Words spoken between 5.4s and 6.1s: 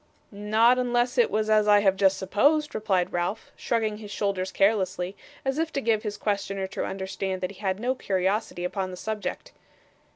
as if to give